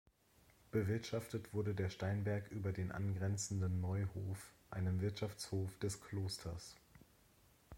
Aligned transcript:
Bewirtschaftet 0.71 1.53
wurde 1.53 1.75
der 1.75 1.91
Steinberg 1.91 2.49
über 2.49 2.71
den 2.73 2.91
angrenzenden 2.91 3.81
Neuhof, 3.81 4.51
einem 4.71 4.99
Wirtschaftshof 4.99 5.77
des 5.77 6.01
Klosters. 6.01 6.75